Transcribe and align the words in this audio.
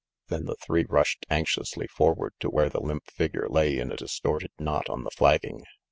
Then 0.29 0.45
the 0.45 0.55
three 0.55 0.83
rushed 0.89 1.27
anxiously 1.29 1.85
forward 1.85 2.33
to 2.39 2.49
where 2.49 2.69
the 2.69 2.81
limp 2.81 3.11
figure 3.11 3.45
lay 3.47 3.77
in 3.77 3.91
a 3.91 3.95
distorted 3.97 4.49
knot 4.57 4.89
on 4.89 5.03
the 5.03 5.11
flagging. 5.11 5.61